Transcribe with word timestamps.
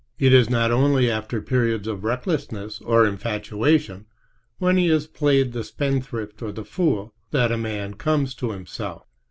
It 0.17 0.33
is 0.33 0.49
not 0.49 0.71
only 0.71 1.11
after 1.11 1.43
periods 1.43 1.87
of 1.87 2.03
recklessness 2.03 2.81
or 2.83 3.05
infatuation, 3.05 4.07
when 4.57 4.75
he 4.77 4.87
has 4.87 5.05
played 5.05 5.51
the 5.53 5.63
spendthrift 5.63 6.41
or 6.41 6.51
the 6.51 6.65
fool, 6.65 7.13
that 7.29 7.51
a 7.51 7.55
man 7.57 7.93
comes 7.93 8.33
to 8.33 8.49
himself. 8.49 9.05